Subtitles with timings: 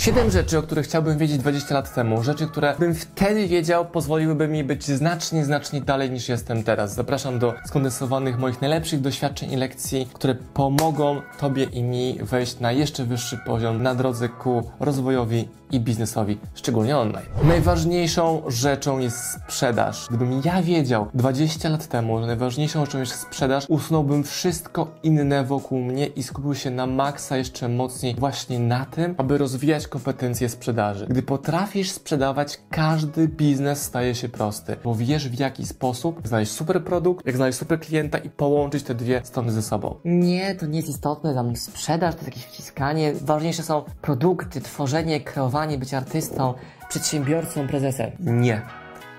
[0.00, 2.22] Siedem rzeczy, o których chciałbym wiedzieć 20 lat temu.
[2.22, 6.94] Rzeczy, które bym wtedy wiedział, pozwoliłyby mi być znacznie, znacznie dalej niż jestem teraz.
[6.94, 12.72] Zapraszam do skondensowanych moich najlepszych doświadczeń i lekcji, które pomogą Tobie i mi wejść na
[12.72, 17.26] jeszcze wyższy poziom na drodze ku rozwojowi i biznesowi, szczególnie online.
[17.42, 20.06] Najważniejszą rzeczą jest sprzedaż.
[20.08, 25.78] Gdybym ja wiedział 20 lat temu, że najważniejszą rzeczą jest sprzedaż, usunąłbym wszystko inne wokół
[25.80, 31.06] mnie i skupił się na maksa jeszcze mocniej właśnie na tym, aby rozwijać kompetencje sprzedaży.
[31.06, 36.84] Gdy potrafisz sprzedawać, każdy biznes staje się prosty, bo wiesz w jaki sposób znaleźć super
[36.84, 39.94] produkt, jak znaleźć super klienta i połączyć te dwie strony ze sobą.
[40.04, 43.12] Nie, to nie jest istotne, tam sprzedaż to jest jakieś wciskanie.
[43.20, 46.54] Ważniejsze są produkty, tworzenie, kreowanie, być artystą,
[46.88, 48.10] przedsiębiorcą, prezesem.
[48.20, 48.62] Nie.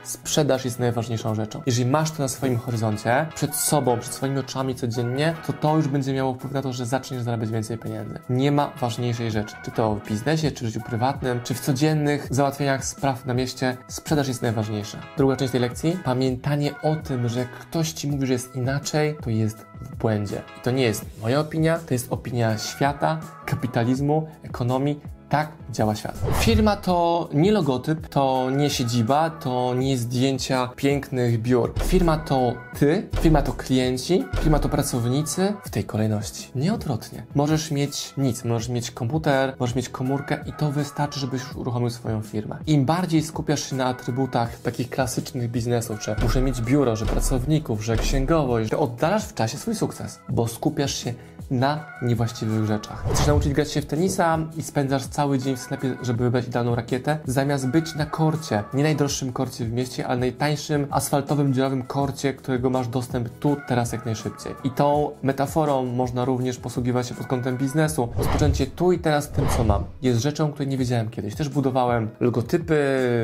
[0.04, 1.62] Sprzedaż jest najważniejszą rzeczą.
[1.66, 5.88] Jeżeli masz to na swoim horyzoncie, przed sobą, przed swoimi oczami codziennie, to to już
[5.88, 8.20] będzie miało wpływ na to, że zaczniesz zarabiać więcej pieniędzy.
[8.30, 9.56] Nie ma ważniejszej rzeczy.
[9.66, 13.78] Czy to w biznesie, czy w życiu prywatnym, czy w codziennych załatwieniach spraw na mieście,
[13.88, 14.98] sprzedaż jest najważniejsza.
[15.18, 19.30] Druga część tej lekcji, pamiętanie o tym, że ktoś ci mówi, że jest inaczej, to
[19.30, 20.42] jest w błędzie.
[20.58, 25.00] I to nie jest moja opinia, to jest opinia świata, kapitalizmu, ekonomii,
[25.32, 26.20] tak działa świat.
[26.40, 31.74] Firma to nie logotyp, to nie siedziba, to nie zdjęcia pięknych biur.
[31.84, 36.52] Firma to ty, firma to klienci, firma to pracownicy w tej kolejności.
[36.56, 37.26] Nie odwrotnie.
[37.36, 42.22] Możesz mieć nic, możesz mieć komputer, możesz mieć komórkę i to wystarczy, żebyś uruchomił swoją
[42.22, 42.58] firmę.
[42.68, 47.84] Im bardziej skupiasz się na atrybutach takich klasycznych biznesów, że muszę mieć biuro, że pracowników,
[47.84, 51.14] że księgowość, to oddalasz w czasie swój sukces, bo skupiasz się
[51.52, 53.06] na niewłaściwych rzeczach.
[53.14, 56.76] Chcesz nauczyć grać się w tenisa i spędzasz cały dzień w sklepie, żeby wybrać idealną
[56.76, 62.34] rakietę, zamiast być na korcie, nie najdroższym korcie w mieście, ale najtańszym asfaltowym, dzielowym korcie,
[62.34, 64.56] którego masz dostęp tu, teraz jak najszybciej.
[64.64, 68.10] I tą metaforą można również posługiwać się pod kątem biznesu.
[68.18, 71.36] Rozpoczęcie tu i teraz tym, co mam, jest rzeczą, której nie wiedziałem kiedyś.
[71.36, 72.78] Też budowałem logotypy,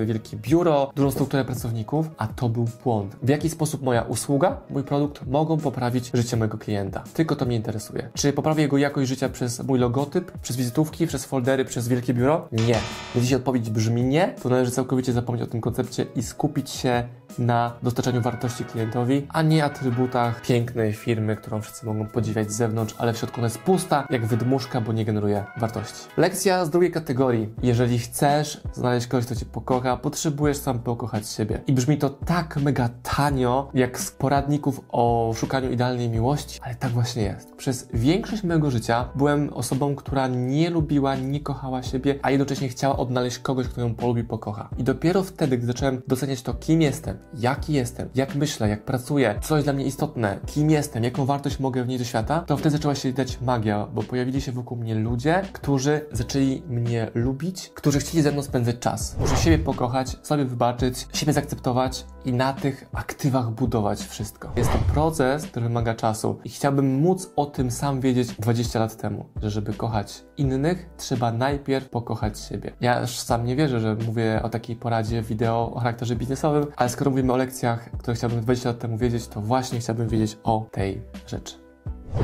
[0.08, 3.16] wielkie biuro, dużą strukturę pracowników, a to był błąd.
[3.24, 7.04] W jaki sposób moja usługa, mój produkt mogą poprawić życie mojego klienta?
[7.14, 8.10] Tylko to mnie interesuje.
[8.18, 12.48] Czy poprawię jego jakość życia przez mój logotyp, przez wizytówki, przez foldery, przez wielkie biuro?
[12.52, 12.76] Nie.
[13.16, 17.08] Jeśli odpowiedź brzmi nie, to należy całkowicie zapomnieć o tym koncepcie i skupić się
[17.40, 22.96] na dostarczaniu wartości klientowi, a nie atrybutach pięknej firmy, którą wszyscy mogą podziwiać z zewnątrz,
[22.98, 26.08] ale w środku ona jest pusta, jak wydmuszka, bo nie generuje wartości.
[26.18, 27.50] Lekcja z drugiej kategorii.
[27.64, 31.62] Jeżeli chcesz znaleźć kogoś, kto cię pokocha, potrzebujesz sam pokochać siebie.
[31.68, 36.92] I brzmi to tak mega tanio, jak z poradników o szukaniu idealnej miłości, ale tak
[36.92, 37.56] właśnie jest.
[37.56, 42.98] Przez większość mojego życia byłem osobą, która nie lubiła, nie kochała siebie, a jednocześnie chciała
[42.98, 44.70] odnaleźć kogoś, kto ją polubi, pokocha.
[44.78, 49.40] I dopiero wtedy, gdy zacząłem doceniać to, kim jestem, jaki jestem, jak myślę, jak pracuję,
[49.42, 52.78] co jest dla mnie istotne, kim jestem, jaką wartość mogę wnieść do świata, to wtedy
[52.78, 58.00] zaczęła się dać magia, bo pojawili się wokół mnie ludzie, którzy zaczęli mnie lubić, którzy
[58.00, 59.16] chcieli ze mną spędzać czas.
[59.20, 64.52] Muszę siebie pokochać, sobie wybaczyć, siebie zaakceptować i na tych aktywach budować wszystko.
[64.56, 68.98] Jest to proces, który wymaga czasu i chciałbym móc o tym sam wiedzieć 20 lat
[68.98, 72.72] temu, że żeby kochać innych, trzeba najpierw pokochać siebie.
[72.82, 76.90] Ja już sam nie wierzę, że mówię o takiej poradzie wideo o charakterze biznesowym, ale
[76.90, 80.68] skoro mówimy o lekcjach, które chciałbym 20 lat temu wiedzieć, to właśnie chciałbym wiedzieć o
[80.72, 81.67] tej rzeczy.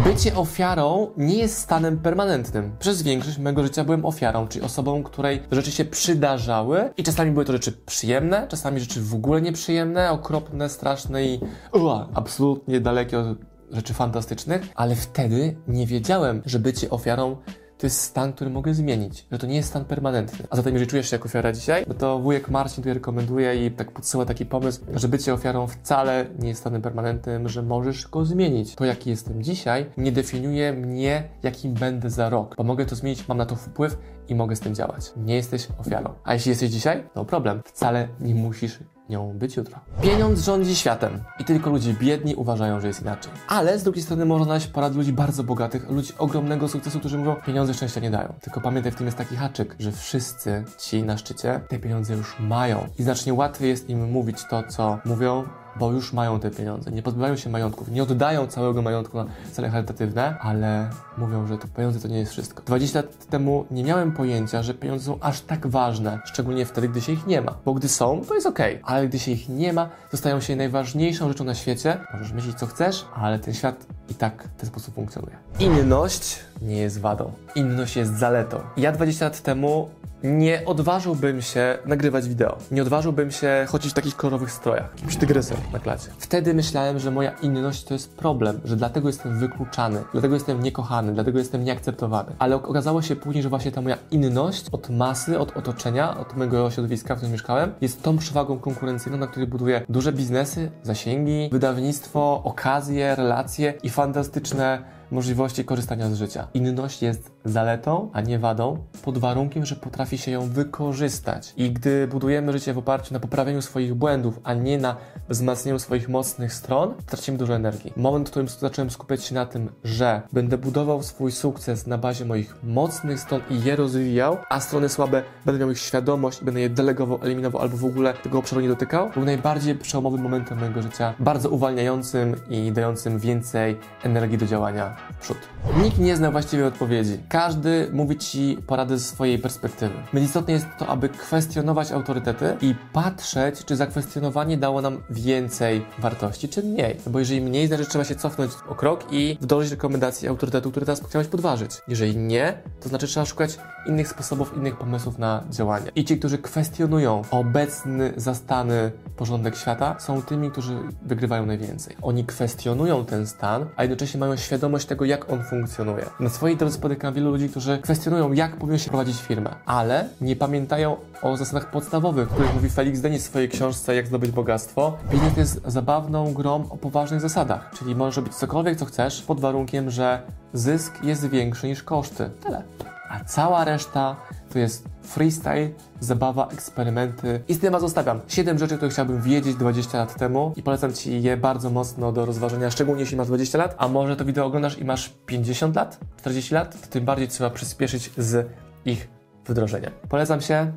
[0.04, 2.76] Bycie ofiarą nie jest stanem permanentnym.
[2.80, 7.46] Przez większość mojego życia byłem ofiarą, czyli osobą, której rzeczy się przydarzały i czasami były
[7.46, 11.40] to rzeczy przyjemne, czasami rzeczy w ogóle nieprzyjemne, okropne, straszne i
[11.74, 13.38] ua, absolutnie dalekie od
[13.72, 17.38] rzeczy fantastycznych, ale wtedy nie wiedziałem, że bycie ofiarą
[17.84, 20.48] to jest stan, który mogę zmienić, że to nie jest stan permanentny.
[20.50, 23.72] A zatem, jeżeli czujesz się jako ofiara dzisiaj, no to wujek Marcin tutaj rekomenduje i
[23.72, 28.26] tak podsyła taki pomysł, że bycie ofiarą wcale nie jest stanem permanentnym, że możesz go
[28.26, 28.76] zmienić.
[28.76, 33.28] To, jaki jestem dzisiaj, nie definiuje mnie, jakim będę za rok, bo mogę to zmienić,
[33.28, 35.12] mam na to wpływ i mogę z tym działać.
[35.18, 36.14] Nie jesteś ofiarą.
[36.24, 37.62] A jeśli jesteś dzisiaj, no problem.
[37.66, 38.80] Wcale nie musisz
[39.10, 39.80] nią być jutro.
[40.02, 43.32] Pieniądz rządzi światem i tylko ludzie biedni uważają, że jest inaczej.
[43.48, 47.36] Ale z drugiej strony można znaleźć porad ludzi bardzo bogatych, ludzi ogromnego sukcesu, którzy mówią,
[47.46, 48.34] pieniądze szczęścia nie dają.
[48.42, 52.40] Tylko pamiętaj, w tym jest taki haczyk, że wszyscy ci na szczycie te pieniądze już
[52.40, 55.44] mają i znacznie łatwiej jest im mówić to, co mówią,
[55.76, 56.92] bo już mają te pieniądze.
[56.92, 61.68] Nie pozbywają się majątków, nie oddają całego majątku na cele charytatywne, ale mówią, że te
[61.68, 62.64] pieniądze to nie jest wszystko.
[62.66, 67.02] 20 lat temu nie miałem pojęcia, że pieniądze są aż tak ważne, szczególnie wtedy, gdy
[67.02, 67.56] się ich nie ma.
[67.66, 70.56] Bo gdy są, to jest ok, ale gdy się ich nie ma, to stają się
[70.56, 71.98] najważniejszą rzeczą na świecie.
[72.14, 75.36] Możesz myśleć, co chcesz, ale ten świat i tak w ten sposób funkcjonuje.
[75.60, 77.32] Inność nie jest wadą.
[77.56, 78.60] Inność jest zaletą.
[78.78, 79.90] Ja 20 lat temu
[80.24, 82.58] nie odważyłbym się nagrywać wideo.
[82.72, 86.08] Nie odważyłbym się chodzić w takich kolorowych strojach, jakimś tygrysem na klacie.
[86.18, 91.14] Wtedy myślałem, że moja inność to jest problem, że dlatego jestem wykluczany, dlatego jestem niekochany,
[91.14, 92.32] dlatego jestem nieakceptowany.
[92.40, 96.38] Ale ok- okazało się później, że właśnie ta moja inność od masy, od otoczenia, od
[96.38, 101.50] mojego środowiska, w którym mieszkałem, jest tą przewagą konkurencyjną, na której buduję duże biznesy, zasięgi,
[101.52, 104.82] wydawnictwo, okazje, relacje i fantastyczne
[105.14, 106.48] możliwości korzystania z życia.
[106.54, 111.54] Inność jest zaletą, a nie wadą, pod warunkiem, że potrafi się ją wykorzystać.
[111.58, 114.96] I gdy budujemy życie w oparciu na poprawieniu swoich błędów, a nie na
[115.30, 117.94] wzmacnianiu swoich mocnych stron, tracimy dużo energii.
[117.98, 122.26] Moment, w którym zacząłem skupiać się na tym, że będę budował swój sukces na bazie
[122.26, 126.70] moich mocnych stron i je rozwijał, a strony słabe będę miał ich świadomość będę je
[126.70, 131.14] delegował, eliminował albo w ogóle tego obszaru nie dotykał, był najbardziej przełomowym momentem mojego życia,
[131.20, 135.38] bardzo uwalniającym i dającym więcej energii do działania przód.
[135.84, 137.18] Nikt nie zna właściwej odpowiedzi.
[137.30, 139.94] Każdy mówi ci porady ze swojej perspektywy.
[140.14, 146.50] Więc istotne jest to, aby kwestionować autorytety i patrzeć, czy zakwestionowanie dało nam więcej wartości,
[146.50, 146.98] czy mniej.
[147.06, 150.86] No bo jeżeli mniej, znaczy trzeba się cofnąć o krok i wdrożyć rekomendacji autorytetu, który
[150.86, 151.72] teraz chciałeś podważyć.
[151.88, 155.92] Jeżeli nie, to znaczy trzeba szukać innych sposobów, innych pomysłów na działanie.
[155.96, 161.96] I ci, którzy kwestionują obecny, zastany porządek świata, są tymi, którzy wygrywają najwięcej.
[162.02, 166.06] Oni kwestionują ten stan, a jednocześnie mają świadomość tego, jak on funkcjonuje.
[166.20, 170.36] Na swojej drodze spotykam wielu ludzi, którzy kwestionują, jak powinien się prowadzić firmę, ale nie
[170.36, 174.98] pamiętają o zasadach podstawowych, o których mówi Felix Denis w swojej książce Jak zdobyć bogactwo.
[175.12, 179.90] Biznes jest zabawną grą o poważnych zasadach, czyli możesz robić cokolwiek, co chcesz, pod warunkiem,
[179.90, 180.22] że
[180.54, 182.30] zysk jest większy niż koszty.
[182.44, 182.64] Tyle.
[183.10, 184.16] A cała reszta
[184.54, 185.70] to jest freestyle,
[186.00, 187.44] zabawa, eksperymenty.
[187.48, 188.20] I z tym Was zostawiam.
[188.28, 192.26] 7 rzeczy, które chciałbym wiedzieć 20 lat temu i polecam Ci je bardzo mocno do
[192.26, 196.00] rozważenia, szczególnie jeśli masz 20 lat, a może to wideo oglądasz i masz 50 lat,
[196.20, 198.50] 40 lat, to tym bardziej trzeba przyspieszyć z
[198.86, 199.08] ich
[199.46, 199.92] wdrożeniem.
[200.10, 200.72] Polecam się,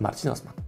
[0.00, 0.64] Marcin Osman.